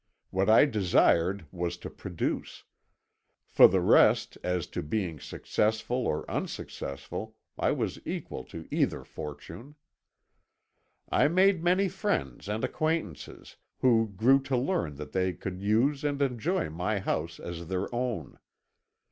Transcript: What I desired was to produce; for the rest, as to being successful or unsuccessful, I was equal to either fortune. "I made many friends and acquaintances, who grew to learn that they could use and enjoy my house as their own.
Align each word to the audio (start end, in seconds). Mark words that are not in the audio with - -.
What 0.31 0.49
I 0.49 0.65
desired 0.65 1.45
was 1.51 1.77
to 1.77 1.87
produce; 1.87 2.63
for 3.45 3.67
the 3.67 3.81
rest, 3.81 4.35
as 4.43 4.65
to 4.73 4.81
being 4.81 5.19
successful 5.19 6.07
or 6.07 6.27
unsuccessful, 6.27 7.35
I 7.55 7.71
was 7.73 7.99
equal 8.03 8.43
to 8.45 8.67
either 8.71 9.03
fortune. 9.03 9.75
"I 11.11 11.27
made 11.27 11.63
many 11.63 11.87
friends 11.87 12.49
and 12.49 12.63
acquaintances, 12.63 13.57
who 13.81 14.11
grew 14.17 14.41
to 14.41 14.57
learn 14.57 14.95
that 14.95 15.11
they 15.11 15.33
could 15.33 15.61
use 15.61 16.03
and 16.03 16.19
enjoy 16.19 16.71
my 16.71 16.97
house 16.97 17.39
as 17.39 17.67
their 17.67 17.87
own. 17.93 18.39